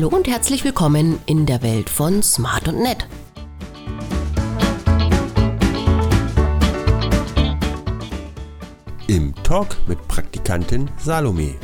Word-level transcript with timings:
Hallo 0.00 0.16
und 0.16 0.26
herzlich 0.28 0.64
willkommen 0.64 1.18
in 1.26 1.44
der 1.44 1.60
Welt 1.60 1.90
von 1.90 2.22
Smart 2.22 2.66
und 2.68 2.80
Nett. 2.80 3.06
Im 9.08 9.34
Talk 9.42 9.76
mit 9.86 10.06
Praktikantin 10.08 10.90
Salome. 11.04 11.56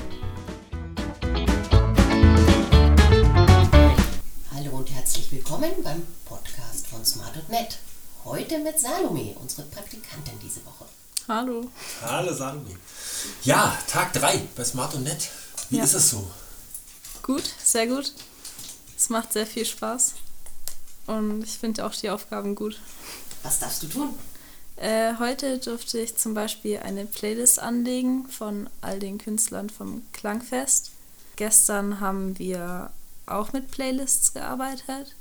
Hallo 4.55 4.77
und 4.77 4.91
herzlich 4.91 5.31
willkommen 5.33 5.71
beim 5.83 6.03
Podcast 6.27 6.89
von 6.89 7.05
Smart 7.05 7.37
und 7.37 7.49
Nett. 7.49 7.79
Heute 8.25 8.59
mit 8.59 8.79
Salome, 8.79 9.35
unsere 9.41 9.63
Praktikantin 9.69 10.35
diese 10.43 10.61
Woche. 10.67 10.85
Hallo. 11.29 11.65
Hallo 12.03 12.35
Salome. 12.35 12.77
Ja, 13.45 13.77
Tag 13.87 14.13
3 14.13 14.43
bei 14.55 14.65
Smart 14.65 14.95
und 14.95 15.05
Nett. 15.05 15.31
Wie 15.71 15.79
Ja. 15.79 15.85
ist 15.85 15.95
es 15.95 16.11
so? 16.11 16.27
Gut, 17.27 17.43
sehr 17.59 17.89
gut. 17.89 18.13
Es 18.97 19.09
macht 19.11 19.33
sehr 19.33 19.49
viel 19.49 19.67
Spaß. 19.67 20.15
Und 21.09 21.43
ich 21.43 21.59
finde 21.59 21.85
auch 21.85 21.93
die 21.93 22.09
Aufgaben 22.09 22.55
gut. 22.55 22.79
Was 23.43 23.59
darfst 23.59 23.83
du 23.83 23.89
tun? 23.89 24.15
Äh, 24.77 25.15
heute 25.19 25.59
durfte 25.59 25.99
ich 25.99 26.17
zum 26.17 26.35
Beispiel 26.35 26.79
eine 26.79 27.05
Playlist 27.05 27.59
anlegen 27.59 28.29
von 28.29 28.71
all 28.81 29.01
den 29.01 29.19
Künstlern 29.19 29.71
vom 29.71 30.03
Klangfest. 30.13 30.93
Gestern 31.35 31.99
haben 31.99 32.39
wir 32.39 32.91
auch 33.27 33.53
mit 33.53 33.73
Playlists 33.73 34.33
gearbeitet. 34.33 35.17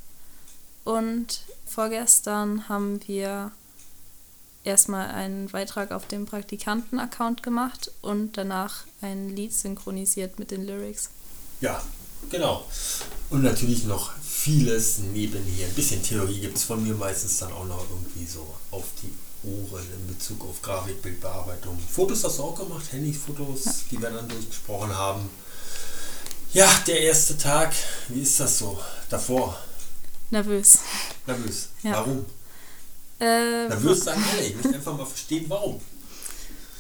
Und 0.84 1.42
vorgestern 1.66 2.70
haben 2.70 3.00
wir 3.08 3.52
erstmal 4.64 5.10
einen 5.10 5.48
Beitrag 5.48 5.92
auf 5.92 6.08
dem 6.08 6.28
Praktikanten-Account 6.28 7.42
gemacht 7.42 7.92
und 8.04 8.38
danach 8.38 8.84
ein 9.02 9.30
Lied 9.30 9.56
synchronisiert 9.56 10.38
mit 10.38 10.52
den 10.52 10.68
Lyrics. 10.68 11.10
Ja, 11.62 11.82
genau. 12.30 12.66
Und 13.30 13.44
natürlich 13.44 13.86
noch 13.86 14.12
vieles 14.22 15.00
nebenher. 15.00 15.68
Ein 15.68 15.74
bisschen 15.74 16.04
Theorie 16.04 16.40
gibt 16.40 16.58
es 16.58 16.64
von 16.64 16.84
mir 16.84 16.94
meistens 16.94 17.40
dann 17.40 17.52
auch 17.52 17.66
noch 17.66 17.84
irgendwie 17.90 18.26
so 18.26 18.46
auf 18.72 18.86
die 19.02 19.12
Ohren 19.48 19.86
in 19.94 20.08
Bezug 20.08 20.44
auf 20.44 20.62
Grafik, 20.62 21.02
Bildbearbeitung. 21.02 21.78
Fotos 21.92 22.24
hast 22.24 22.40
du 22.40 22.44
auch 22.44 22.56
gemacht, 22.56 22.86
Handyfotos, 22.92 23.86
die 23.90 24.02
wir 24.02 24.10
dann 24.10 24.28
durchgesprochen 24.28 24.94
haben. 24.94 25.30
Ja, 26.54 26.72
der 26.88 27.02
erste 27.02 27.38
Tag, 27.38 27.74
wie 28.10 28.22
ist 28.22 28.40
das 28.40 28.60
so? 28.60 28.80
Davor? 29.10 29.60
Nervös. 30.32 30.80
Nervös. 31.28 31.70
Ja. 31.84 31.94
Warum? 31.94 32.26
Äh, 33.20 33.68
Nervös 33.68 34.04
sagen 34.04 34.24
alle. 34.32 34.46
Ich 34.46 34.56
möchte 34.56 34.76
einfach 34.76 34.98
mal 34.98 35.06
verstehen, 35.06 35.46
warum. 35.48 35.82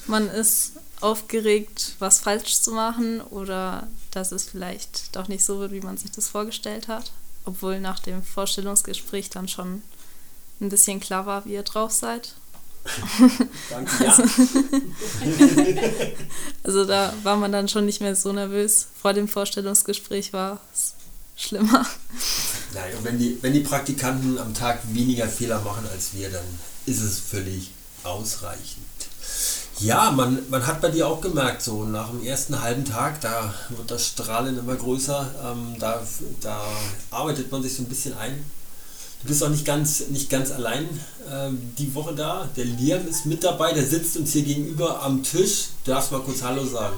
Man 0.07 0.29
ist 0.29 0.73
aufgeregt, 1.05 1.93
was 1.99 2.19
falsch 2.19 2.59
zu 2.61 2.71
machen 2.71 3.21
oder 3.21 3.87
dass 4.09 4.31
es 4.31 4.43
vielleicht 4.45 5.15
doch 5.15 5.27
nicht 5.27 5.45
so 5.45 5.59
wird, 5.59 5.71
wie 5.71 5.81
man 5.81 5.97
sich 5.97 6.11
das 6.11 6.29
vorgestellt 6.29 6.87
hat. 6.87 7.11
Obwohl 7.45 7.79
nach 7.79 7.99
dem 7.99 8.23
Vorstellungsgespräch 8.23 9.29
dann 9.29 9.47
schon 9.47 9.83
ein 10.59 10.69
bisschen 10.69 10.99
klar 10.99 11.27
war, 11.27 11.45
wie 11.45 11.53
ihr 11.53 11.61
drauf 11.63 11.91
seid. 11.91 12.33
Danke. 13.69 13.91
Ja. 14.05 14.17
Also 16.63 16.85
da 16.85 17.13
war 17.23 17.35
man 17.35 17.51
dann 17.51 17.67
schon 17.67 17.85
nicht 17.85 18.01
mehr 18.01 18.15
so 18.15 18.33
nervös. 18.33 18.87
Vor 18.99 19.13
dem 19.13 19.27
Vorstellungsgespräch 19.27 20.33
war 20.33 20.59
es 20.73 20.95
schlimmer. 21.35 21.85
Nein, 22.73 22.95
und 22.97 23.03
wenn 23.03 23.19
die, 23.19 23.37
wenn 23.41 23.53
die 23.53 23.59
Praktikanten 23.59 24.39
am 24.39 24.55
Tag 24.55 24.81
weniger 24.91 25.27
Fehler 25.27 25.61
machen 25.61 25.87
als 25.91 26.13
wir, 26.13 26.31
dann 26.31 26.45
ist 26.87 27.01
es 27.01 27.19
völlig 27.19 27.71
ausreichend. 28.03 28.85
Ja, 29.79 30.11
man, 30.11 30.39
man 30.49 30.65
hat 30.65 30.81
bei 30.81 30.89
dir 30.89 31.07
auch 31.07 31.19
gemerkt, 31.19 31.61
so 31.61 31.83
nach 31.83 32.09
dem 32.09 32.23
ersten 32.23 32.61
halben 32.61 32.85
Tag, 32.85 33.19
da 33.21 33.53
wird 33.69 33.91
das 33.91 34.07
Strahlen 34.07 34.57
immer 34.57 34.75
größer, 34.75 35.29
ähm, 35.43 35.75
da, 35.79 36.01
da 36.41 36.61
arbeitet 37.11 37.51
man 37.51 37.61
sich 37.61 37.75
so 37.75 37.83
ein 37.83 37.89
bisschen 37.89 38.17
ein. 38.17 38.45
Du 39.21 39.27
bist 39.27 39.43
auch 39.43 39.49
nicht 39.49 39.65
ganz, 39.65 40.07
nicht 40.09 40.29
ganz 40.29 40.51
allein 40.51 40.87
ähm, 41.29 41.73
die 41.77 41.93
Woche 41.95 42.13
da. 42.15 42.47
Der 42.55 42.65
Liam 42.65 43.07
ist 43.07 43.25
mit 43.25 43.43
dabei, 43.43 43.73
der 43.73 43.85
sitzt 43.85 44.15
uns 44.17 44.31
hier 44.31 44.43
gegenüber 44.43 45.01
am 45.01 45.23
Tisch. 45.23 45.69
Du 45.83 45.91
darfst 45.91 46.11
mal 46.11 46.21
kurz 46.21 46.41
Hallo 46.43 46.63
sagen. 46.65 46.95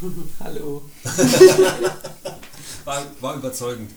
Hallo. 0.40 0.82
War, 2.84 3.02
war 3.20 3.36
überzeugend. 3.36 3.90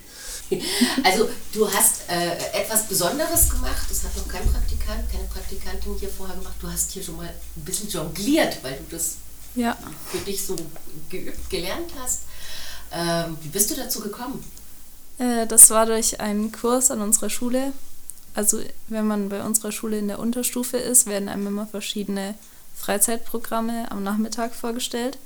Also 1.03 1.27
du 1.53 1.69
hast 1.71 2.09
äh, 2.09 2.37
etwas 2.53 2.87
Besonderes 2.87 3.49
gemacht, 3.49 3.85
das 3.89 4.03
hat 4.03 4.15
noch 4.15 4.27
kein 4.27 4.49
Praktikant, 4.51 5.11
keine 5.11 5.25
Praktikantin 5.25 5.95
hier 5.99 6.09
vorher 6.09 6.35
gemacht. 6.35 6.55
Du 6.61 6.69
hast 6.71 6.91
hier 6.91 7.03
schon 7.03 7.17
mal 7.17 7.27
ein 7.27 7.65
bisschen 7.65 7.89
jongliert, 7.89 8.63
weil 8.63 8.73
du 8.77 8.95
das 8.95 9.15
Ja, 9.55 9.77
für 10.09 10.19
dich 10.19 10.45
so 10.45 10.55
geübt, 11.09 11.49
gelernt 11.49 11.91
hast. 12.01 12.21
Ähm, 12.91 13.37
wie 13.41 13.49
bist 13.49 13.69
du 13.71 13.75
dazu 13.75 13.99
gekommen? 13.99 14.43
äh, 15.19 15.45
das 15.47 15.69
war 15.69 15.85
durch 15.85 16.19
einen 16.21 16.51
Kurs 16.51 16.91
an 16.91 17.01
unserer 17.01 17.29
Schule. 17.29 17.73
Also 18.33 18.61
wenn 18.87 19.07
man 19.07 19.29
bei 19.29 19.43
unserer 19.43 19.71
Schule 19.71 19.97
in 19.99 20.07
der 20.07 20.19
Unterstufe 20.19 20.77
ist, 20.77 21.07
werden 21.07 21.27
einem 21.27 21.47
immer 21.47 21.65
verschiedene 21.67 22.35
Freizeitprogramme 22.75 23.91
am 23.91 24.03
Nachmittag 24.03 24.53
vorgestellt. 24.55 25.17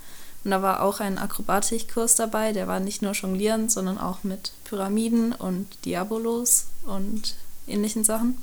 Und 0.44 0.52
da 0.52 0.62
war 0.62 0.82
auch 0.82 1.00
ein 1.00 1.18
Akrobatikkurs 1.18 2.16
dabei, 2.16 2.52
der 2.52 2.68
war 2.68 2.80
nicht 2.80 3.02
nur 3.02 3.12
Jonglieren, 3.12 3.70
sondern 3.70 3.98
auch 3.98 4.24
mit 4.24 4.54
Pyramiden 4.64 5.34
und 5.34 5.68
Diabolos 5.86 6.66
und 6.86 7.36
ähnlichen 7.68 8.04
Sachen. 8.04 8.38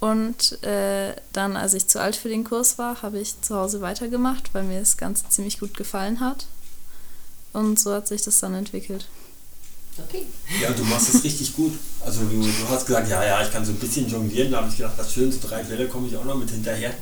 Und 0.00 0.62
äh, 0.62 1.14
dann, 1.32 1.56
als 1.56 1.74
ich 1.74 1.88
zu 1.88 2.00
alt 2.00 2.16
für 2.16 2.28
den 2.28 2.44
Kurs 2.44 2.78
war, 2.78 3.02
habe 3.02 3.18
ich 3.18 3.40
zu 3.40 3.56
Hause 3.56 3.80
weitergemacht, 3.80 4.54
weil 4.54 4.62
mir 4.62 4.80
das 4.80 4.96
Ganze 4.96 5.28
ziemlich 5.28 5.58
gut 5.58 5.76
gefallen 5.76 6.20
hat. 6.20 6.46
Und 7.52 7.78
so 7.78 7.92
hat 7.92 8.06
sich 8.06 8.22
das 8.22 8.38
dann 8.38 8.54
entwickelt. 8.54 9.08
Okay. 9.98 10.26
Ja, 10.62 10.70
du 10.70 10.84
machst 10.84 11.12
es 11.12 11.24
richtig 11.24 11.56
gut. 11.56 11.72
Also 12.04 12.20
du, 12.20 12.40
du 12.40 12.68
hast 12.68 12.86
gesagt, 12.86 13.08
ja, 13.08 13.24
ja, 13.24 13.42
ich 13.42 13.50
kann 13.50 13.64
so 13.64 13.72
ein 13.72 13.78
bisschen 13.78 14.08
jonglieren. 14.08 14.52
Da 14.52 14.58
habe 14.58 14.68
ich 14.68 14.76
gedacht, 14.76 14.94
das 14.96 15.12
schön, 15.12 15.32
so 15.32 15.38
drei 15.42 15.64
Bälle 15.64 15.88
komme 15.88 16.06
ich 16.06 16.16
auch 16.16 16.24
noch 16.24 16.36
mit 16.36 16.50
hinterher. 16.50 16.94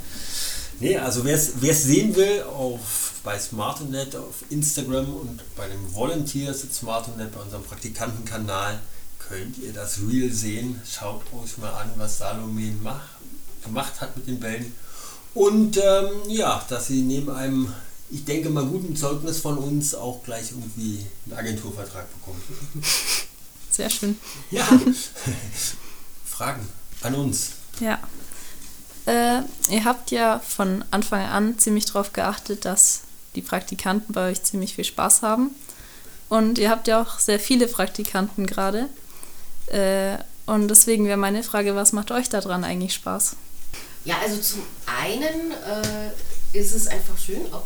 Nee, 0.78 0.98
also 0.98 1.24
wer 1.24 1.34
es 1.34 1.82
sehen 1.84 2.14
will, 2.16 2.42
auf, 2.42 3.14
bei 3.24 3.38
SmartNet 3.38 4.14
auf 4.16 4.44
Instagram 4.50 5.14
und 5.14 5.42
bei 5.56 5.68
den 5.68 5.94
Volunteers 5.94 6.64
at 6.64 6.74
SmartNet, 6.74 7.34
bei 7.34 7.40
unserem 7.40 7.64
Praktikantenkanal, 7.64 8.78
könnt 9.18 9.58
ihr 9.58 9.72
das 9.72 9.98
Reel 10.00 10.32
sehen. 10.32 10.80
Schaut 10.88 11.22
euch 11.32 11.56
mal 11.58 11.72
an, 11.72 11.90
was 11.96 12.18
Salome 12.18 12.72
mach, 12.82 13.00
gemacht 13.64 14.00
hat 14.00 14.16
mit 14.16 14.26
den 14.26 14.38
Bällen. 14.38 14.72
Und 15.34 15.78
ähm, 15.78 16.10
ja, 16.28 16.64
dass 16.68 16.88
sie 16.88 17.02
neben 17.02 17.30
einem, 17.30 17.72
ich 18.10 18.24
denke 18.24 18.50
mal, 18.50 18.64
guten 18.64 18.96
Zeugnis 18.96 19.38
von 19.38 19.58
uns 19.58 19.94
auch 19.94 20.22
gleich 20.24 20.52
irgendwie 20.52 21.04
einen 21.24 21.38
Agenturvertrag 21.38 22.06
bekommt. 22.12 22.42
Sehr 23.70 23.90
schön. 23.90 24.18
Ja. 24.50 24.66
Fragen 26.24 26.66
an 27.02 27.14
uns. 27.14 27.50
Ja. 27.80 27.98
Äh, 29.06 29.42
ihr 29.70 29.84
habt 29.84 30.10
ja 30.10 30.40
von 30.40 30.84
Anfang 30.90 31.22
an 31.22 31.58
ziemlich 31.58 31.86
darauf 31.86 32.12
geachtet, 32.12 32.64
dass 32.64 33.02
die 33.36 33.42
Praktikanten 33.42 34.12
bei 34.12 34.30
euch 34.30 34.42
ziemlich 34.42 34.74
viel 34.74 34.84
Spaß 34.84 35.22
haben. 35.22 35.50
Und 36.28 36.58
ihr 36.58 36.70
habt 36.70 36.88
ja 36.88 37.00
auch 37.00 37.18
sehr 37.18 37.38
viele 37.38 37.68
Praktikanten 37.68 38.46
gerade. 38.46 38.88
Äh, 39.68 40.18
und 40.46 40.68
deswegen 40.68 41.06
wäre 41.06 41.16
meine 41.16 41.42
Frage, 41.42 41.74
was 41.74 41.92
macht 41.92 42.10
euch 42.10 42.28
daran 42.28 42.64
eigentlich 42.64 42.94
Spaß? 42.94 43.36
Ja, 44.04 44.18
also 44.20 44.40
zum 44.40 44.62
einen 44.86 45.50
äh, 45.50 46.58
ist 46.58 46.74
es 46.74 46.86
einfach 46.86 47.18
schön, 47.18 47.52
auch 47.52 47.64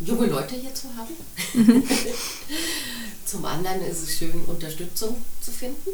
junge 0.00 0.26
Leute 0.26 0.54
hier 0.54 0.74
zu 0.74 0.88
haben. 0.96 1.14
zum 3.26 3.44
anderen 3.44 3.82
ist 3.82 4.02
es 4.02 4.18
schön, 4.18 4.44
Unterstützung 4.46 5.16
zu 5.40 5.50
finden. 5.50 5.90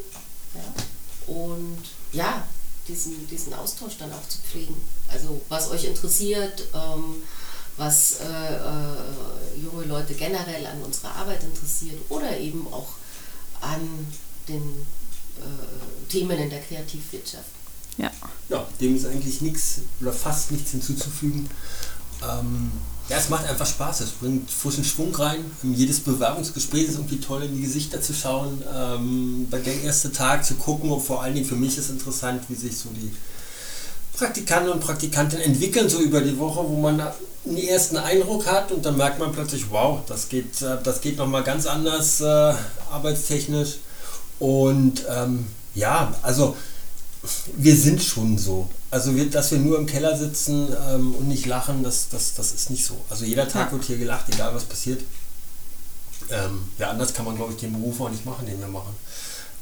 Ja. 0.55 1.35
Und 1.35 1.79
ja, 2.13 2.47
diesen, 2.89 3.27
diesen 3.29 3.55
Austausch 3.55 3.97
dann 3.99 4.13
auch 4.13 4.29
zu 4.29 4.39
pflegen. 4.39 4.77
Also 5.09 5.41
was 5.49 5.71
euch 5.71 5.85
interessiert, 5.85 6.65
ähm, 6.75 7.23
was 7.77 8.21
äh, 8.21 8.55
äh, 8.55 9.61
junge 9.63 9.85
Leute 9.85 10.15
generell 10.15 10.67
an 10.67 10.83
unserer 10.83 11.15
Arbeit 11.15 11.43
interessiert 11.45 12.01
oder 12.09 12.37
eben 12.39 12.67
auch 12.73 12.89
an 13.61 14.07
den 14.49 14.63
äh, 15.39 16.09
Themen 16.09 16.39
in 16.39 16.51
der 16.51 16.61
Kreativwirtschaft. 16.63 17.51
Ja. 17.99 18.11
Ja, 18.49 18.67
dem 18.81 18.97
ist 18.97 19.07
eigentlich 19.07 19.41
nichts 19.41 19.81
oder 20.01 20.13
fast 20.13 20.53
nichts 20.53 20.71
hinzuzufügen. 20.71 21.49
Ähm, 22.23 22.73
ja, 23.09 23.19
es 23.19 23.29
macht 23.29 23.49
einfach 23.49 23.67
Spaß. 23.67 24.01
Es 24.01 24.11
bringt 24.11 24.51
frischen 24.51 24.85
Schwung 24.85 25.15
rein. 25.15 25.45
Jedes 25.63 26.01
Bewerbungsgespräch 26.01 26.85
ist 26.85 26.95
irgendwie 26.95 27.21
toll, 27.21 27.45
in 27.45 27.55
die 27.55 27.63
Gesichter 27.63 28.01
zu 28.01 28.13
schauen. 28.13 28.63
Ähm, 28.75 29.47
bei 29.51 29.59
der 29.59 29.85
ersten 29.85 30.13
Tag 30.13 30.45
zu 30.45 30.55
gucken 30.55 30.91
und 30.91 31.01
vor 31.01 31.23
allen 31.23 31.35
Dingen 31.35 31.47
für 31.47 31.57
mich 31.57 31.79
ist 31.79 31.91
interessant, 31.91 32.43
wie 32.49 32.55
sich 32.55 32.77
so 32.77 32.89
die 32.91 33.13
Praktikanten 34.17 34.73
und 34.73 34.81
Praktikantinnen 34.81 35.45
entwickeln 35.45 35.89
so 35.89 36.01
über 36.01 36.21
die 36.21 36.39
Woche, 36.39 36.67
wo 36.67 36.81
man 36.81 37.01
einen 37.01 37.59
ersten 37.59 37.97
Eindruck 37.97 38.47
hat 38.47 38.73
und 38.73 38.85
dann 38.85 38.97
merkt 38.97 39.21
man 39.21 39.31
plötzlich, 39.31 39.71
wow, 39.71 40.01
das 40.09 40.29
geht, 40.29 40.61
äh, 40.63 40.79
das 40.83 41.01
geht 41.01 41.17
nochmal 41.19 41.45
ganz 41.45 41.67
anders 41.67 42.21
äh, 42.21 42.55
arbeitstechnisch. 42.91 43.77
Und 44.39 45.05
ähm, 45.09 45.47
ja, 45.75 46.13
also 46.23 46.57
wir 47.57 47.77
sind 47.77 48.03
schon 48.03 48.39
so. 48.39 48.69
Also 48.91 49.15
wir, 49.17 49.29
dass 49.31 49.51
wir 49.51 49.59
nur 49.59 49.79
im 49.79 49.87
Keller 49.87 50.17
sitzen 50.17 50.69
ähm, 50.91 51.15
und 51.15 51.29
nicht 51.29 51.47
lachen, 51.47 51.83
das, 51.83 52.09
das, 52.11 52.35
das 52.35 52.53
ist 52.53 52.71
nicht 52.71 52.85
so. 52.85 52.97
Also 53.11 53.25
jeder 53.25 53.49
Tag 53.49 53.67
Ja. 53.67 53.73
wird 53.73 53.85
hier 53.85 53.99
gelacht, 53.99 54.27
egal 54.33 54.55
was 54.55 54.65
passiert. 54.65 55.03
Ähm, 56.31 56.69
ja, 56.79 56.91
anders 56.91 57.13
kann 57.15 57.25
man, 57.25 57.37
glaube 57.37 57.53
ich, 57.53 57.59
den 57.59 57.73
Beruf 57.73 58.01
auch 58.01 58.11
nicht 58.11 58.25
machen, 58.27 58.47
den 58.47 58.59
wir 58.61 58.67
machen. 58.69 58.95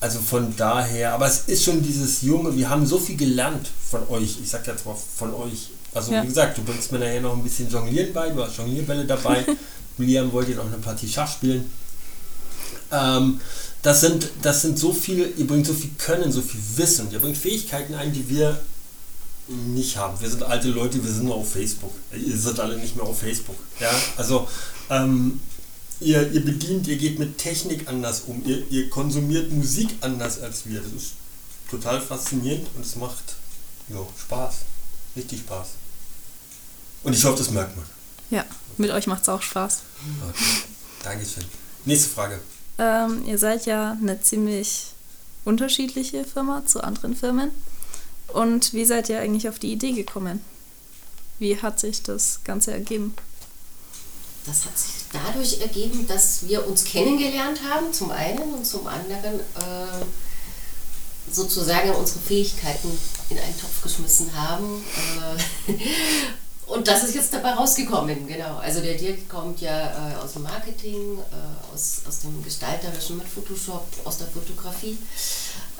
Also 0.00 0.19
von 0.19 0.55
daher, 0.56 1.12
aber 1.14 1.26
es 1.26 1.44
ist 1.46 1.64
schon 1.64 1.82
dieses 1.82 2.22
Junge, 2.22 2.55
wir 2.56 2.69
haben 2.69 2.87
so 2.87 2.99
viel 2.99 3.16
gelernt 3.16 3.69
von 3.90 4.06
euch. 4.08 4.38
Ich 4.43 4.50
sag 4.50 4.66
jetzt 4.66 4.84
mal 4.87 4.94
von 5.16 5.32
euch. 5.34 5.70
Also 5.94 6.12
Ja. 6.12 6.22
wie 6.22 6.26
gesagt, 6.28 6.58
du 6.58 6.62
bringst 6.62 6.93
mir 6.93 6.99
nachher 6.99 7.20
noch 7.20 7.32
ein 7.34 7.43
bisschen 7.43 7.70
Jonglieren 7.70 8.12
bei, 8.12 8.28
du 8.31 8.43
hast 8.44 8.56
Jonglierbälle 8.58 9.05
dabei. 9.05 9.44
Liam 9.99 10.32
wollte 10.32 10.52
noch 10.52 10.66
eine 10.66 10.76
Partie 10.78 11.08
Schach 11.08 11.31
spielen. 11.31 11.70
Ähm, 12.90 13.40
das, 13.84 14.00
sind, 14.00 14.31
das 14.42 14.62
sind 14.62 14.78
so 14.78 14.92
viele, 14.92 15.26
ihr 15.26 15.46
bringt 15.46 15.66
so 15.66 15.75
viel 15.75 15.90
Können, 15.98 16.32
so 16.32 16.40
viel 16.40 16.60
Wissen, 16.76 17.12
ihr 17.12 17.20
bringt 17.20 17.36
Fähigkeiten 17.36 17.94
ein, 17.94 18.12
die 18.12 18.28
wir 18.28 18.58
nicht 19.46 19.98
haben. 19.98 20.19
Wir 20.20 20.31
sind 20.31 20.42
alte 20.42 20.69
Leute, 20.69 21.04
wir 21.04 21.12
sind 21.12 21.25
nur 21.25 21.34
auf 21.34 21.52
Facebook. 21.52 21.92
Ihr 22.12 22.36
seid 22.38 22.58
alle 22.60 22.78
nicht 22.78 22.96
mehr 22.96 23.04
auf 23.04 23.20
Facebook. 23.20 23.56
Ja, 23.78 23.90
also 24.16 24.48
ähm, 24.88 25.38
ihr, 26.00 26.32
ihr 26.32 26.42
bedient, 26.42 26.88
ihr 26.88 26.96
geht 26.96 27.19
mit 27.19 27.36
Technik 27.36 27.86
anders 27.86 28.22
um, 28.26 28.42
ihr, 28.46 28.66
ihr 28.70 28.88
konsumiert 28.88 29.52
Musik 29.52 29.90
anders 30.00 30.40
als 30.40 30.64
wir. 30.64 30.80
Das 30.80 30.92
ist 30.92 31.12
total 31.70 32.00
faszinierend 32.00 32.66
und 32.75 32.87
es 32.87 32.96
macht 32.96 33.37
jo, 33.90 34.08
Spaß. 34.19 34.54
Richtig 35.14 35.40
Spaß. 35.40 35.69
Und 37.02 37.12
ich 37.12 37.22
hoffe, 37.22 37.37
das 37.37 37.50
merkt 37.50 37.76
man. 37.76 37.84
Ja, 38.30 38.46
mit 38.78 38.90
euch 38.90 39.06
macht 39.06 39.22
es 39.22 39.28
auch 39.28 39.42
Spaß. 39.42 39.82
Okay. 40.30 40.44
Dankeschön. 41.02 41.44
Nächste 41.84 42.08
Frage. 42.08 42.40
Ähm, 42.79 43.25
ihr 43.26 43.38
seid 43.38 43.67
ja 43.67 43.97
eine 44.00 44.21
ziemlich 44.21 44.87
unterschiedliche 45.44 46.25
Firma 46.25 46.65
zu 46.67 46.82
anderen 46.82 47.15
Firmen. 47.15 47.50
Und 48.29 48.73
wie 48.73 48.85
seid 48.85 49.09
ihr 49.09 49.21
eigentlich 49.21 49.49
auf 49.49 49.59
die 49.59 49.73
Idee 49.73 49.93
gekommen? 49.93 50.41
Wie 51.38 51.61
hat 51.61 51.79
sich 51.79 52.03
das 52.03 52.41
Ganze 52.44 52.73
ergeben? 52.73 53.15
Das 54.47 54.67
hat 54.67 54.79
sich 54.79 55.05
dadurch 55.12 55.61
ergeben, 55.61 56.06
dass 56.06 56.47
wir 56.47 56.67
uns 56.67 56.85
kennengelernt 56.85 57.61
haben, 57.69 57.93
zum 57.93 58.11
einen 58.11 58.55
und 58.55 58.67
zum 58.67 58.87
anderen 58.87 59.41
äh, 59.41 60.05
sozusagen 61.31 61.91
unsere 61.91 62.21
Fähigkeiten 62.21 62.91
in 63.31 63.38
einen 63.38 63.59
Topf 63.59 63.82
geschmissen 63.82 64.31
haben. 64.35 64.85
Äh, 65.69 65.73
und 66.66 66.88
das 66.88 67.05
ist 67.05 67.14
jetzt 67.14 67.32
dabei 67.32 67.52
rausgekommen, 67.52 68.26
genau. 68.26 68.56
Also 68.58 68.81
der 68.81 68.94
Dirk 68.94 69.28
kommt 69.28 69.61
ja 69.61 70.12
äh, 70.12 70.16
aus 70.22 70.32
dem 70.34 70.43
Marketing, 70.43 71.19
äh, 71.19 71.75
aus, 71.75 72.02
aus 72.08 72.20
dem 72.20 72.43
Gestalterischen 72.43 73.19
mit 73.19 73.26
Photoshop, 73.28 73.87
aus 74.05 74.19
der 74.19 74.26
Fotografie. 74.28 74.99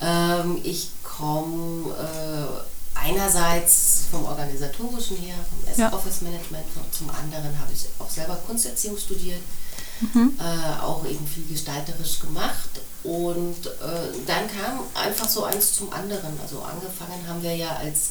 Ähm, 0.01 0.61
ich 0.63 0.91
komme 1.03 1.95
äh, 1.95 2.99
einerseits 2.99 4.03
vom 4.11 4.25
Organisatorischen 4.27 5.17
her, 5.19 5.35
vom 5.49 5.79
Ja. 5.81 5.93
Office 5.93 6.21
Management, 6.21 6.65
zum 6.93 7.09
anderen 7.11 7.59
habe 7.59 7.73
ich 7.73 7.87
auch 7.99 8.09
selber 8.11 8.37
Kunsterziehung 8.47 8.97
studiert, 8.99 9.41
äh, 10.15 10.83
auch 10.83 11.05
eben 11.07 11.27
viel 11.27 11.45
gestalterisch 11.47 12.21
gemacht. 12.21 12.71
Und 13.05 13.67
äh, 13.67 13.71
dann 14.27 14.49
kam 14.49 14.81
einfach 14.95 15.29
so 15.29 15.45
eins 15.45 15.75
zum 15.75 15.93
anderen. 15.93 16.39
Also 16.43 16.61
angefangen 16.63 17.27
haben 17.29 17.43
wir 17.43 17.55
ja 17.55 17.77
als, 17.77 18.11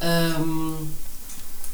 ähm, 0.00 0.92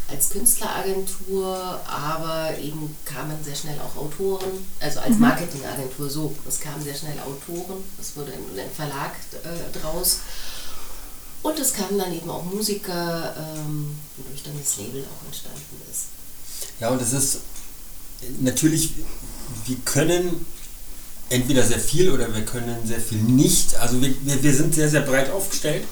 als 0.08 0.30
Künstleragentur, 0.30 1.80
aber 1.86 2.56
eben 2.58 2.96
kamen 3.04 3.36
sehr 3.44 3.56
schnell 3.56 3.78
auch 3.80 3.96
Autoren, 3.96 4.66
also 4.80 5.00
als 5.00 5.18
Marketingagentur 5.18 6.08
so. 6.08 6.34
Es 6.46 6.60
kamen 6.60 6.82
sehr 6.82 6.94
schnell 6.94 7.18
Autoren, 7.20 7.82
es 8.00 8.16
wurde 8.16 8.32
ein, 8.32 8.58
ein 8.58 8.70
Verlag 8.70 9.12
äh, 9.32 9.78
draus. 9.78 10.20
Und 11.42 11.58
es 11.58 11.72
kamen 11.72 11.98
dann 11.98 12.12
eben 12.12 12.28
auch 12.30 12.44
Musiker, 12.44 13.34
ähm, 13.36 13.96
wodurch 14.16 14.42
dann 14.42 14.58
das 14.58 14.76
Label 14.78 15.04
auch 15.04 15.26
entstanden 15.26 15.80
ist. 15.90 16.06
Ja, 16.80 16.90
und 16.90 17.00
es 17.02 17.12
ist 17.12 17.38
natürlich, 18.40 18.92
wir 19.66 19.76
können 19.84 20.46
entweder 21.28 21.64
sehr 21.64 21.80
viel 21.80 22.10
oder 22.10 22.32
wir 22.34 22.44
können 22.44 22.86
sehr 22.86 23.00
viel 23.00 23.18
nicht. 23.18 23.74
Also 23.76 24.00
wir, 24.00 24.14
wir, 24.24 24.42
wir 24.42 24.54
sind 24.54 24.74
sehr, 24.74 24.88
sehr 24.88 25.02
breit 25.02 25.30
aufgestellt 25.30 25.84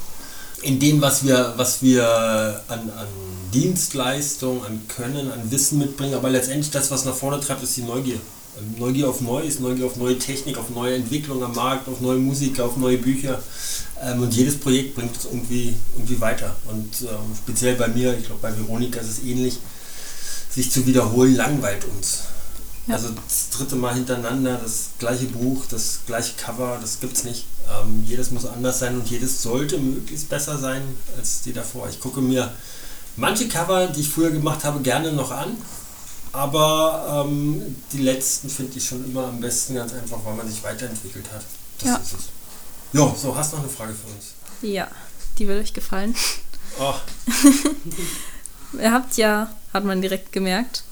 in 0.64 0.78
dem, 0.80 1.00
was 1.00 1.24
wir, 1.24 1.54
was 1.56 1.82
wir 1.82 2.62
an, 2.68 2.90
an 2.90 3.06
Dienstleistung, 3.52 4.64
an 4.64 4.80
Können, 4.88 5.30
an 5.30 5.50
Wissen 5.50 5.78
mitbringen. 5.78 6.14
Aber 6.14 6.30
letztendlich 6.30 6.70
das, 6.70 6.90
was 6.90 7.04
nach 7.04 7.14
vorne 7.14 7.40
treibt, 7.40 7.62
ist 7.62 7.76
die 7.76 7.82
Neugier. 7.82 8.18
Ähm, 8.58 8.74
Neugier 8.78 9.08
auf 9.08 9.20
Neues, 9.20 9.60
Neugier 9.60 9.86
auf 9.86 9.96
neue 9.96 10.18
Technik, 10.18 10.58
auf 10.58 10.70
neue 10.70 10.96
Entwicklung 10.96 11.42
am 11.42 11.54
Markt, 11.54 11.88
auf 11.88 12.00
neue 12.00 12.18
Musiker, 12.18 12.64
auf 12.64 12.76
neue 12.76 12.98
Bücher. 12.98 13.42
Ähm, 14.02 14.22
und 14.22 14.34
jedes 14.34 14.58
Projekt 14.58 14.94
bringt 14.94 15.16
es 15.16 15.26
irgendwie, 15.26 15.76
irgendwie 15.94 16.20
weiter. 16.20 16.56
Und 16.70 17.02
ähm, 17.02 17.36
speziell 17.36 17.76
bei 17.76 17.88
mir, 17.88 18.16
ich 18.18 18.26
glaube 18.26 18.40
bei 18.42 18.56
Veronika 18.56 19.00
ist 19.00 19.10
es 19.10 19.22
ähnlich, 19.22 19.58
sich 20.50 20.70
zu 20.70 20.86
wiederholen 20.86 21.36
langweilt 21.36 21.84
uns. 21.84 22.20
Ja. 22.86 22.94
Also 22.94 23.08
das 23.10 23.50
dritte 23.50 23.76
Mal 23.76 23.94
hintereinander, 23.94 24.60
das 24.62 24.90
gleiche 24.98 25.26
Buch, 25.26 25.64
das 25.68 26.00
gleiche 26.06 26.34
Cover, 26.36 26.78
das 26.80 27.00
gibt's 27.00 27.24
nicht. 27.24 27.46
Ähm, 27.70 28.04
jedes 28.06 28.30
muss 28.30 28.44
anders 28.46 28.78
sein 28.78 28.96
und 28.96 29.08
jedes 29.10 29.42
sollte 29.42 29.78
möglichst 29.78 30.28
besser 30.28 30.58
sein 30.58 30.82
als 31.16 31.42
die 31.42 31.52
davor. 31.52 31.88
Ich 31.88 32.00
gucke 32.00 32.20
mir 32.20 32.52
manche 33.16 33.48
Cover, 33.48 33.86
die 33.88 34.00
ich 34.00 34.08
früher 34.08 34.30
gemacht 34.30 34.64
habe, 34.64 34.80
gerne 34.80 35.12
noch 35.12 35.30
an. 35.30 35.56
Aber 36.32 37.24
ähm, 37.28 37.76
die 37.92 37.98
letzten 38.02 38.50
finde 38.50 38.76
ich 38.76 38.86
schon 38.88 39.04
immer 39.04 39.26
am 39.28 39.40
besten, 39.40 39.76
ganz 39.76 39.92
einfach, 39.92 40.18
weil 40.24 40.34
man 40.34 40.48
sich 40.48 40.62
weiterentwickelt 40.64 41.26
hat. 41.32 41.44
Das 41.78 41.88
Ja. 41.88 41.96
ist 41.96 42.12
es. 42.12 42.24
Jo, 42.92 43.14
so, 43.20 43.34
hast 43.36 43.52
du 43.52 43.56
noch 43.56 43.64
eine 43.64 43.72
Frage 43.72 43.92
für 43.94 44.08
uns? 44.08 44.34
Ja, 44.62 44.88
die 45.38 45.46
wird 45.46 45.62
euch 45.62 45.72
gefallen. 45.72 46.14
Oh, 46.80 46.94
Ihr 48.80 48.92
habt 48.92 49.16
ja, 49.16 49.54
hat 49.72 49.84
man 49.84 50.02
direkt 50.02 50.32
gemerkt, 50.32 50.82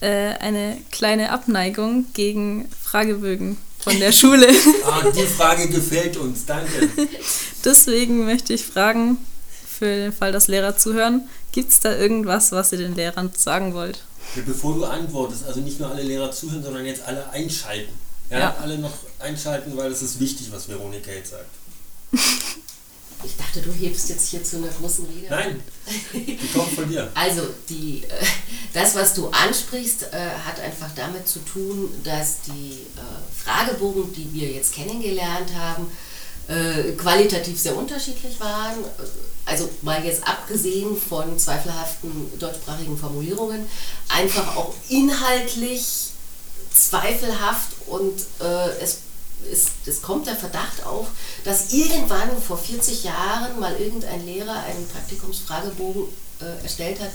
äh, 0.00 0.34
eine 0.38 0.78
kleine 0.90 1.30
Abneigung 1.30 2.06
gegen 2.12 2.68
Fragebögen 2.82 3.56
von 3.88 4.00
der 4.00 4.12
Schule. 4.12 4.48
ah, 4.84 5.02
die 5.10 5.26
Frage 5.26 5.68
gefällt 5.68 6.16
uns, 6.16 6.44
danke. 6.46 6.88
Deswegen 7.64 8.24
möchte 8.24 8.52
ich 8.52 8.64
fragen, 8.64 9.18
für 9.78 9.86
den 9.86 10.12
Fall, 10.12 10.32
dass 10.32 10.48
Lehrer 10.48 10.76
zuhören, 10.76 11.28
gibt 11.52 11.70
es 11.70 11.80
da 11.80 11.96
irgendwas, 11.96 12.52
was 12.52 12.72
ihr 12.72 12.78
den 12.78 12.94
Lehrern 12.94 13.30
sagen 13.36 13.74
wollt? 13.74 14.02
Bevor 14.46 14.74
du 14.74 14.84
antwortest, 14.84 15.44
also 15.46 15.60
nicht 15.60 15.80
nur 15.80 15.90
alle 15.90 16.02
Lehrer 16.02 16.30
zuhören, 16.30 16.62
sondern 16.62 16.84
jetzt 16.84 17.02
alle 17.02 17.30
einschalten. 17.30 17.92
Ja, 18.30 18.38
Ja. 18.38 18.56
alle 18.60 18.78
noch 18.78 18.92
einschalten, 19.18 19.76
weil 19.76 19.90
es 19.90 20.02
ist 20.02 20.20
wichtig, 20.20 20.48
was 20.52 20.68
Veronika 20.68 21.10
jetzt 21.10 21.30
sagt. 21.30 21.46
Ich 23.24 23.36
dachte, 23.36 23.60
du 23.60 23.72
hebst 23.72 24.10
jetzt 24.10 24.28
hier 24.28 24.44
zu 24.44 24.58
einer 24.58 24.68
großen 24.68 25.04
Rede. 25.06 25.26
Nein, 25.28 25.60
die 26.14 26.38
kommt 26.54 26.72
von 26.72 26.88
dir. 26.88 27.10
Also, 27.14 27.42
die, 27.68 28.04
äh, 28.04 28.24
das, 28.72 28.94
was 28.94 29.14
du 29.14 29.28
ansprichst, 29.28 30.04
äh, 30.12 30.30
hat 30.46 30.60
einfach 30.60 30.90
damit 30.94 31.26
zu 31.26 31.38
tun, 31.40 31.90
dass 32.04 32.42
die 32.42 32.72
äh, 32.96 33.44
Fragebogen, 33.44 34.12
die 34.12 34.32
wir 34.32 34.48
jetzt 34.48 34.74
kennengelernt 34.74 35.50
haben, 35.56 35.90
äh, 36.48 36.92
qualitativ 36.92 37.58
sehr 37.58 37.76
unterschiedlich 37.76 38.38
waren. 38.40 38.76
Also 39.44 39.68
mal 39.82 40.04
jetzt 40.04 40.26
abgesehen 40.26 40.96
von 40.96 41.38
zweifelhaften 41.38 42.38
deutschsprachigen 42.38 42.98
Formulierungen, 42.98 43.66
einfach 44.08 44.56
auch 44.56 44.74
inhaltlich 44.88 46.10
zweifelhaft 46.74 47.70
und 47.86 48.20
äh, 48.40 48.68
es, 48.80 48.98
ist, 49.50 49.70
es 49.86 50.02
kommt 50.02 50.26
der 50.26 50.36
Verdacht 50.36 50.84
auf, 50.84 51.06
dass 51.44 51.72
irgendwann 51.72 52.30
vor 52.40 52.58
40 52.58 53.04
Jahren 53.04 53.58
mal 53.58 53.74
irgendein 53.76 54.24
Lehrer 54.26 54.64
einen 54.64 54.86
Praktikumsfragebogen 54.88 56.04
äh, 56.40 56.62
erstellt 56.62 57.00
hat 57.00 57.10